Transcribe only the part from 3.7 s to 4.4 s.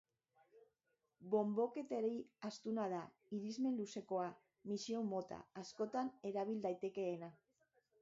luzekoa,